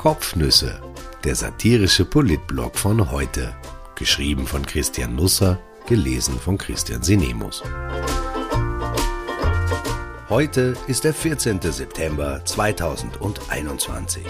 [0.00, 0.80] Kopfnüsse,
[1.24, 3.54] der satirische Politblog von heute.
[3.96, 7.62] Geschrieben von Christian Nusser, gelesen von Christian Sinemus.
[10.30, 11.60] Heute ist der 14.
[11.60, 14.24] September 2021.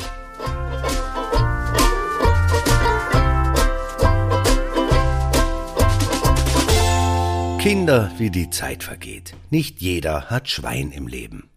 [7.61, 9.35] Kinder, wie die Zeit vergeht.
[9.51, 11.50] Nicht jeder hat Schwein im Leben.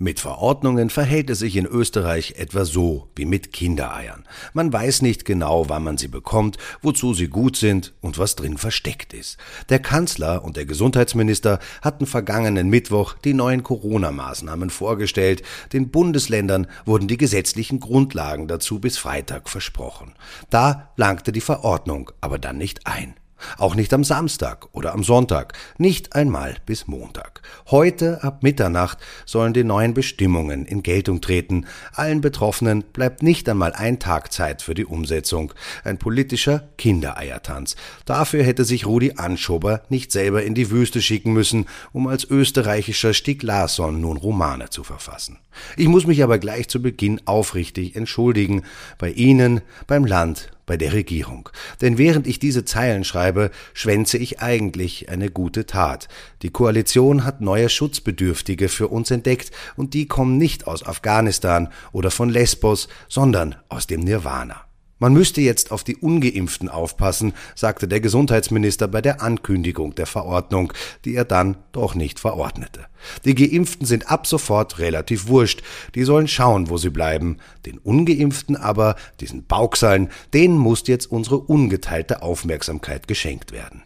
[0.00, 4.22] Mit Verordnungen verhält es sich in Österreich etwa so wie mit Kindereiern.
[4.52, 8.58] Man weiß nicht genau, wann man sie bekommt, wozu sie gut sind und was drin
[8.58, 9.38] versteckt ist.
[9.70, 15.42] Der Kanzler und der Gesundheitsminister hatten vergangenen Mittwoch die neuen Corona-Maßnahmen vorgestellt.
[15.72, 20.14] Den Bundesländern wurden die gesetzlichen Grundlagen dazu bis Freitag versprochen.
[20.48, 23.17] Da langte die Verordnung aber dann nicht ein.
[23.56, 27.42] Auch nicht am Samstag oder am Sonntag, nicht einmal bis Montag.
[27.70, 31.66] Heute ab Mitternacht sollen die neuen Bestimmungen in Geltung treten.
[31.92, 35.54] Allen Betroffenen bleibt nicht einmal ein Tag Zeit für die Umsetzung.
[35.84, 37.76] Ein politischer Kindereiertanz.
[38.04, 43.14] Dafür hätte sich Rudi Anschober nicht selber in die Wüste schicken müssen, um als österreichischer
[43.14, 45.38] Stieg Larsson nun Romane zu verfassen.
[45.76, 48.62] Ich muss mich aber gleich zu Beginn aufrichtig entschuldigen.
[48.98, 51.48] Bei Ihnen, beim Land bei der Regierung.
[51.80, 56.06] Denn während ich diese Zeilen schreibe, schwänze ich eigentlich eine gute Tat.
[56.42, 62.12] Die Koalition hat neue Schutzbedürftige für uns entdeckt und die kommen nicht aus Afghanistan oder
[62.12, 64.67] von Lesbos, sondern aus dem Nirvana.
[64.98, 70.72] Man müsste jetzt auf die ungeimpften aufpassen, sagte der Gesundheitsminister bei der Ankündigung der Verordnung,
[71.04, 72.86] die er dann doch nicht verordnete.
[73.24, 75.62] Die Geimpften sind ab sofort relativ wurscht,
[75.94, 77.36] die sollen schauen, wo sie bleiben.
[77.64, 83.82] Den Ungeimpften aber, diesen Bauchseilen, denen muss jetzt unsere ungeteilte Aufmerksamkeit geschenkt werden.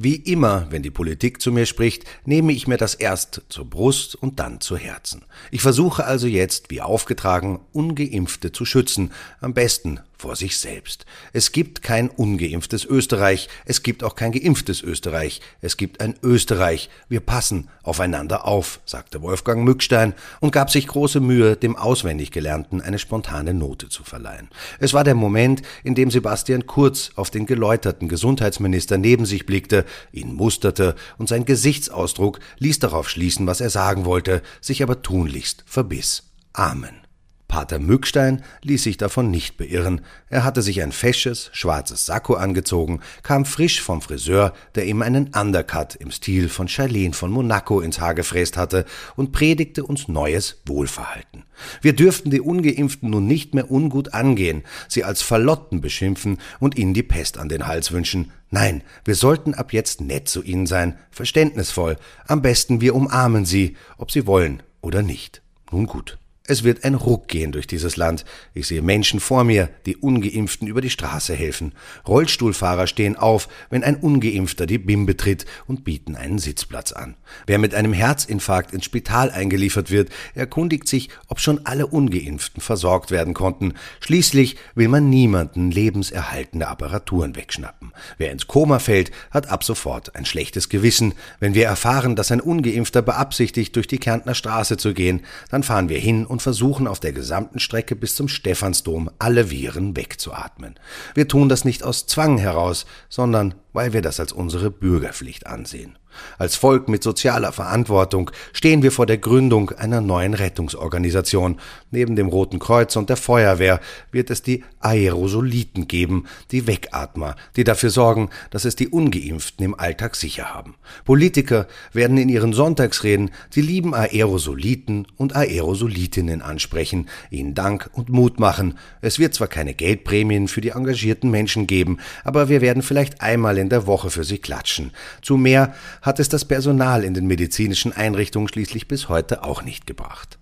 [0.00, 4.14] Wie immer, wenn die Politik zu mir spricht, nehme ich mir das erst zur Brust
[4.14, 5.24] und dann zu Herzen.
[5.50, 9.10] Ich versuche also jetzt, wie aufgetragen, ungeimpfte zu schützen,
[9.40, 11.06] am besten vor sich selbst.
[11.32, 16.90] Es gibt kein ungeimpftes Österreich, es gibt auch kein geimpftes Österreich, es gibt ein Österreich.
[17.08, 22.82] Wir passen aufeinander auf, sagte Wolfgang Mückstein und gab sich große Mühe, dem auswendig Gelernten
[22.82, 24.48] eine spontane Note zu verleihen.
[24.80, 29.84] Es war der Moment, in dem Sebastian Kurz auf den geläuterten Gesundheitsminister neben sich blickte,
[30.12, 35.62] ihn musterte und sein Gesichtsausdruck ließ darauf schließen, was er sagen wollte, sich aber tunlichst
[35.66, 36.24] verbiss.
[36.52, 37.07] Amen.
[37.48, 40.02] Pater Mückstein ließ sich davon nicht beirren.
[40.28, 45.30] Er hatte sich ein fesches, schwarzes Sakko angezogen, kam frisch vom Friseur, der ihm einen
[45.34, 48.84] Undercut im Stil von Charlene von Monaco ins Haar gefräst hatte
[49.16, 51.44] und predigte uns neues Wohlverhalten.
[51.80, 56.92] Wir dürften die Ungeimpften nun nicht mehr ungut angehen, sie als Verlotten beschimpfen und ihnen
[56.92, 58.30] die Pest an den Hals wünschen.
[58.50, 61.96] Nein, wir sollten ab jetzt nett zu ihnen sein, verständnisvoll.
[62.26, 65.42] Am besten wir umarmen sie, ob sie wollen oder nicht.
[65.70, 66.18] Nun gut.
[66.50, 68.24] Es wird ein Ruck gehen durch dieses Land.
[68.54, 71.74] Ich sehe Menschen vor mir, die ungeimpften über die Straße helfen.
[72.06, 77.16] Rollstuhlfahrer stehen auf, wenn ein ungeimpfter die BIM betritt und bieten einen Sitzplatz an.
[77.46, 83.10] Wer mit einem Herzinfarkt ins Spital eingeliefert wird, erkundigt sich, ob schon alle ungeimpften versorgt
[83.10, 83.74] werden konnten.
[84.00, 87.92] Schließlich will man niemanden lebenserhaltende Apparaturen wegschnappen.
[88.16, 91.12] Wer ins Koma fällt, hat ab sofort ein schlechtes Gewissen.
[91.40, 95.20] Wenn wir erfahren, dass ein ungeimpfter beabsichtigt, durch die Kärntner Straße zu gehen,
[95.50, 99.50] dann fahren wir hin und und versuchen auf der gesamten Strecke bis zum Stephansdom alle
[99.50, 100.76] Viren wegzuatmen.
[101.16, 105.98] Wir tun das nicht aus Zwang heraus, sondern weil wir das als unsere Bürgerpflicht ansehen.
[106.38, 111.60] Als Volk mit sozialer Verantwortung stehen wir vor der Gründung einer neuen Rettungsorganisation.
[111.90, 113.80] Neben dem Roten Kreuz und der Feuerwehr
[114.12, 119.78] wird es die Aerosoliten geben, die Wegatmer, die dafür sorgen, dass es die Ungeimpften im
[119.78, 120.76] Alltag sicher haben.
[121.04, 128.38] Politiker werden in ihren Sonntagsreden die lieben Aerosoliten und Aerosolitinnen ansprechen, ihnen Dank und Mut
[128.38, 128.78] machen.
[129.00, 133.57] Es wird zwar keine Geldprämien für die engagierten Menschen geben, aber wir werden vielleicht einmal
[133.60, 134.92] in der Woche für sie klatschen.
[135.22, 139.86] Zu mehr hat es das Personal in den medizinischen Einrichtungen schließlich bis heute auch nicht
[139.86, 140.38] gebracht.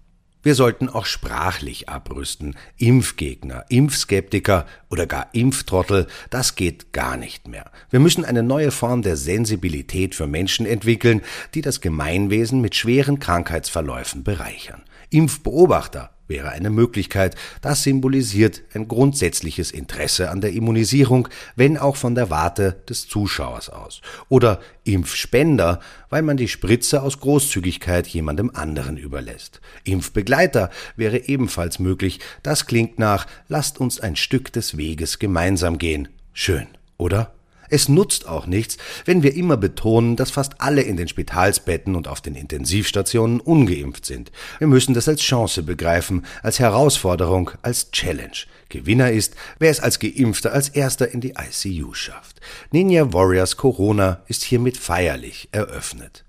[0.46, 2.54] Wir sollten auch sprachlich abrüsten.
[2.76, 7.72] Impfgegner, Impfskeptiker oder gar Impftrottel, das geht gar nicht mehr.
[7.90, 11.22] Wir müssen eine neue Form der Sensibilität für Menschen entwickeln,
[11.54, 14.84] die das Gemeinwesen mit schweren Krankheitsverläufen bereichern.
[15.10, 17.36] Impfbeobachter wäre eine Möglichkeit.
[17.60, 23.70] Das symbolisiert ein grundsätzliches Interesse an der Immunisierung, wenn auch von der Warte des Zuschauers
[23.70, 24.00] aus.
[24.28, 25.80] Oder Impfspender,
[26.10, 29.60] weil man die Spritze aus Großzügigkeit jemandem anderen überlässt.
[29.84, 32.20] Impfbegleiter wäre ebenfalls möglich.
[32.42, 36.08] Das klingt nach, lasst uns ein Stück des Weges gemeinsam gehen.
[36.32, 36.66] Schön,
[36.98, 37.35] oder?
[37.70, 42.08] Es nutzt auch nichts, wenn wir immer betonen, dass fast alle in den Spitalsbetten und
[42.08, 44.30] auf den Intensivstationen ungeimpft sind.
[44.58, 48.36] Wir müssen das als Chance begreifen, als Herausforderung, als Challenge.
[48.68, 52.40] Gewinner ist, wer es als Geimpfter als erster in die ICU schafft.
[52.72, 56.25] Ninja Warriors Corona ist hiermit feierlich eröffnet.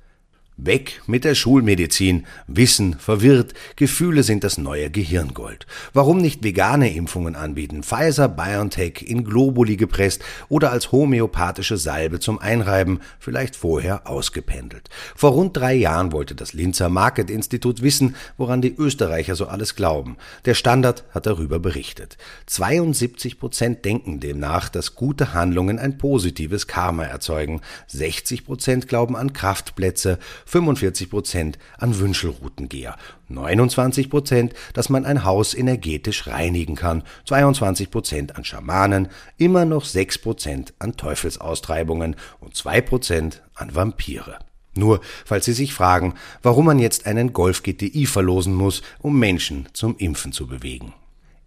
[0.59, 2.25] Weg mit der Schulmedizin.
[2.48, 5.68] Wissen verwirrt, Gefühle sind das neue Gehirngold.
[5.94, 7.83] Warum nicht vegane Impfungen anbieten?
[7.83, 14.89] Pfizer BioNTech in Globuli gepresst oder als homöopathische Salbe zum Einreiben, vielleicht vorher ausgependelt.
[15.15, 19.75] Vor rund drei Jahren wollte das Linzer Market Institut wissen, woran die Österreicher so alles
[19.75, 20.18] glauben.
[20.45, 22.18] Der Standard hat darüber berichtet.
[22.48, 27.62] 72 Prozent denken demnach, dass gute Handlungen ein positives Karma erzeugen.
[27.86, 30.18] 60 Prozent glauben an Kraftplätze.
[30.47, 32.95] 45 Prozent an Wünschelroutengeher,
[33.27, 39.85] 29 Prozent, dass man ein Haus energetisch reinigen kann, 22 Prozent an Schamanen, immer noch
[39.85, 44.39] 6 Prozent an Teufelsaustreibungen und 2 Prozent an Vampire.
[44.73, 49.67] Nur, falls Sie sich fragen, warum man jetzt einen Golf GTI verlosen muss, um Menschen
[49.73, 50.93] zum Impfen zu bewegen.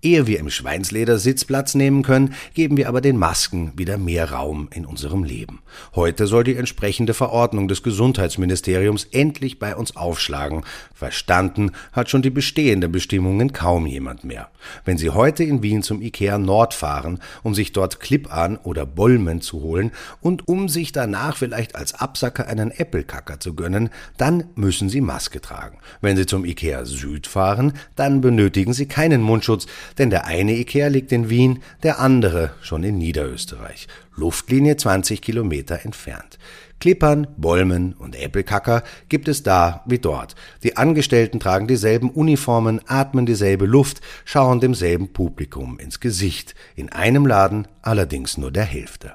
[0.03, 4.69] Ehe wir im Schweinsleder Sitzplatz nehmen können, geben wir aber den Masken wieder mehr Raum
[4.73, 5.61] in unserem Leben.
[5.95, 10.65] Heute soll die entsprechende Verordnung des Gesundheitsministeriums endlich bei uns aufschlagen.
[10.95, 14.49] Verstanden hat schon die bestehenden Bestimmungen kaum jemand mehr.
[14.87, 19.43] Wenn Sie heute in Wien zum Ikea Nord fahren, um sich dort Clip-an oder Bolmen
[19.43, 24.89] zu holen und um sich danach vielleicht als Absacker einen Äppelkacker zu gönnen, dann müssen
[24.89, 25.79] Sie Maske tragen.
[26.01, 29.67] Wenn Sie zum Ikea Süd fahren, dann benötigen Sie keinen Mundschutz,
[29.99, 35.85] denn der eine Ikea liegt in Wien, der andere schon in Niederösterreich, Luftlinie 20 Kilometer
[35.85, 36.39] entfernt.
[36.81, 40.35] Klippern, Bolmen und Äppelkacker gibt es da wie dort.
[40.63, 46.55] Die Angestellten tragen dieselben Uniformen, atmen dieselbe Luft, schauen demselben Publikum ins Gesicht.
[46.77, 49.13] In einem Laden allerdings nur der Hälfte.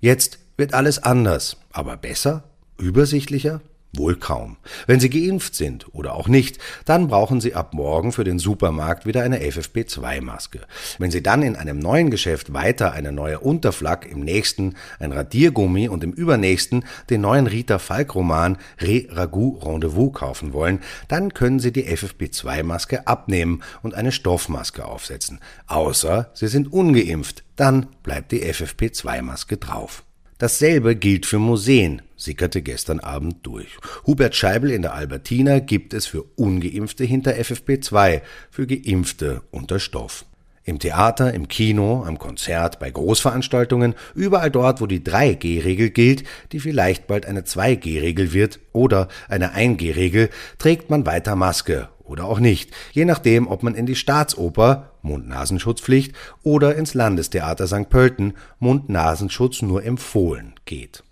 [0.00, 2.44] Jetzt wird alles anders, aber besser,
[2.78, 3.60] übersichtlicher,
[3.96, 4.56] Wohl kaum.
[4.86, 9.06] Wenn Sie geimpft sind oder auch nicht, dann brauchen Sie ab morgen für den Supermarkt
[9.06, 10.60] wieder eine FFP2-Maske.
[10.98, 15.88] Wenn Sie dann in einem neuen Geschäft weiter eine neue Unterflak, im nächsten ein Radiergummi
[15.88, 21.72] und im übernächsten den neuen Rita Falk-Roman Re Ragout Rendezvous kaufen wollen, dann können Sie
[21.72, 25.40] die FFP2-Maske abnehmen und eine Stoffmaske aufsetzen.
[25.66, 30.04] Außer Sie sind ungeimpft, dann bleibt die FFP2-Maske drauf.
[30.38, 33.68] Dasselbe gilt für Museen, sickerte gestern Abend durch.
[34.06, 40.24] Hubert Scheibel in der Albertina gibt es für Ungeimpfte hinter FFP2, für Geimpfte unter Stoff.
[40.66, 46.60] Im Theater, im Kino, am Konzert, bei Großveranstaltungen, überall dort, wo die 3G-Regel gilt, die
[46.60, 52.70] vielleicht bald eine 2G-Regel wird oder eine 1G-Regel, trägt man weiter Maske oder auch nicht,
[52.92, 57.88] je nachdem, ob man in die Staatsoper Mund-Nasenschutzpflicht oder ins Landestheater St.
[57.88, 61.02] Pölten Mund-Nasenschutz nur empfohlen geht.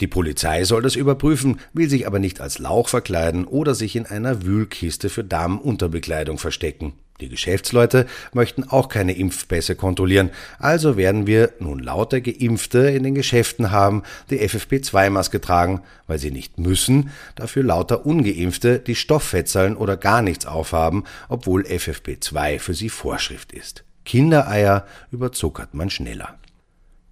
[0.00, 4.06] Die Polizei soll das überprüfen, will sich aber nicht als Lauch verkleiden oder sich in
[4.06, 6.92] einer Wühlkiste für Damenunterbekleidung verstecken.
[7.20, 10.30] Die Geschäftsleute möchten auch keine Impfpässe kontrollieren,
[10.60, 16.30] also werden wir nun lauter Geimpfte in den Geschäften haben, die FFP2-Maske tragen, weil sie
[16.30, 22.88] nicht müssen, dafür lauter Ungeimpfte, die Stofffetzerln oder gar nichts aufhaben, obwohl FFP2 für sie
[22.88, 23.82] Vorschrift ist.
[24.04, 26.37] Kindereier überzuckert man schneller.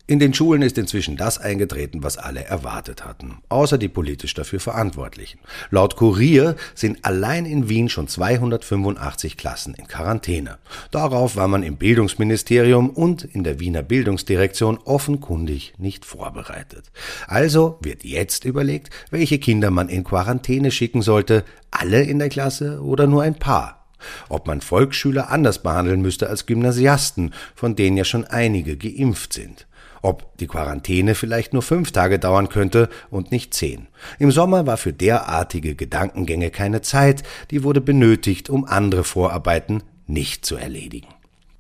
[0.09, 4.61] In den Schulen ist inzwischen das eingetreten, was alle erwartet hatten, außer die politisch dafür
[4.61, 5.41] Verantwortlichen.
[5.71, 10.59] Laut Kurier sind allein in Wien schon 285 Klassen in Quarantäne.
[10.93, 16.93] Darauf war man im Bildungsministerium und in der Wiener Bildungsdirektion offenkundig nicht vorbereitet.
[17.27, 21.43] Also wird jetzt überlegt, welche Kinder man in Quarantäne schicken sollte,
[21.73, 23.89] alle in der Klasse oder nur ein paar.
[24.29, 29.67] Ob man Volksschüler anders behandeln müsste als Gymnasiasten, von denen ja schon einige geimpft sind
[30.03, 33.89] ob die Quarantäne vielleicht nur fünf Tage dauern könnte und nicht zehn.
[34.19, 40.45] Im Sommer war für derartige Gedankengänge keine Zeit, die wurde benötigt, um andere Vorarbeiten nicht
[40.45, 41.09] zu erledigen.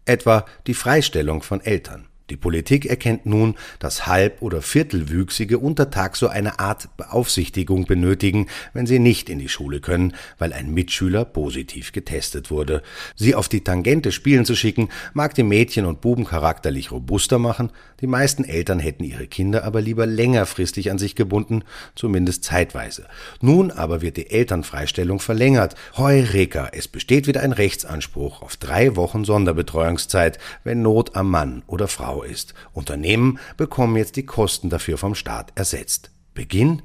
[0.04, 2.06] Etwa die Freistellung von Eltern.
[2.30, 8.86] Die Politik erkennt nun, dass Halb- oder Viertelwüchsige untertags so eine Art Beaufsichtigung benötigen, wenn
[8.86, 12.82] sie nicht in die Schule können, weil ein Mitschüler positiv getestet wurde.
[13.14, 17.70] Sie auf die Tangente spielen zu schicken, mag die Mädchen und Buben charakterlich robuster machen,
[18.00, 21.62] die meisten Eltern hätten ihre Kinder aber lieber längerfristig an sich gebunden,
[21.94, 23.06] zumindest zeitweise.
[23.40, 25.76] Nun aber wird die Elternfreistellung verlängert.
[25.96, 31.88] Heureka, es besteht wieder ein Rechtsanspruch auf drei Wochen Sonderbetreuungszeit, wenn Not am Mann oder
[31.88, 32.54] Frau Euro ist.
[32.72, 36.10] Unternehmen bekommen jetzt die Kosten dafür vom Staat ersetzt.
[36.34, 36.82] Beginn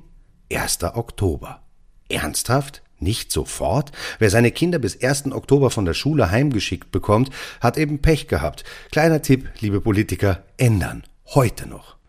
[0.52, 0.84] 1.
[0.84, 1.62] Oktober.
[2.10, 2.82] Ernsthaft?
[3.00, 3.92] Nicht sofort?
[4.20, 5.32] Wer seine Kinder bis 1.
[5.32, 8.64] Oktober von der Schule heimgeschickt bekommt, hat eben Pech gehabt.
[8.92, 11.04] Kleiner Tipp, liebe Politiker, ändern.
[11.26, 12.01] Heute noch.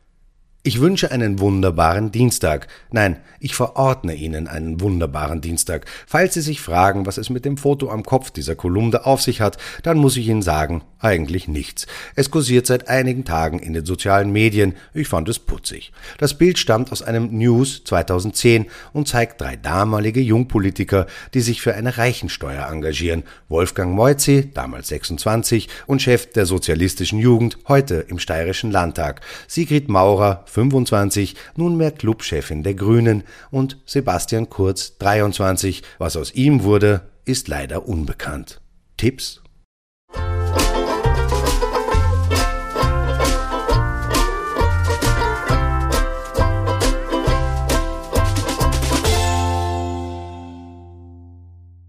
[0.65, 2.69] Ich wünsche einen wunderbaren Dienstag.
[2.93, 5.87] Nein, ich verordne Ihnen einen wunderbaren Dienstag.
[6.07, 9.41] Falls Sie sich fragen, was es mit dem Foto am Kopf dieser Kolumne auf sich
[9.41, 11.89] hat, dann muss ich Ihnen sagen, eigentlich nichts.
[12.15, 14.75] Es kursiert seit einigen Tagen in den sozialen Medien.
[14.95, 15.91] Ich fand es putzig.
[16.19, 21.75] Das Bild stammt aus einem News 2010 und zeigt drei damalige Jungpolitiker, die sich für
[21.75, 23.25] eine Reichensteuer engagieren.
[23.49, 29.23] Wolfgang Moitzi, damals 26 und Chef der sozialistischen Jugend, heute im Steirischen Landtag.
[29.49, 35.83] Sigrid Maurer, 25, nunmehr Clubchefin der Grünen und Sebastian Kurz, 23.
[35.99, 38.61] Was aus ihm wurde, ist leider unbekannt.
[38.99, 39.42] Tipps